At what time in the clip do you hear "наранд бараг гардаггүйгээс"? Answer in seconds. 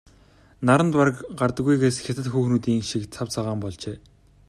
0.69-1.97